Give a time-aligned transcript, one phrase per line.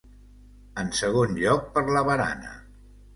[0.83, 2.55] En segon lloc per la barana.